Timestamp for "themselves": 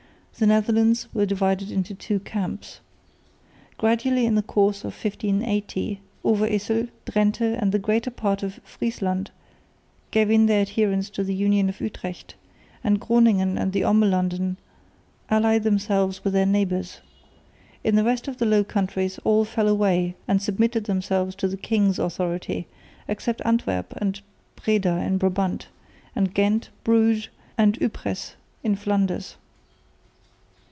15.61-16.23, 20.85-21.35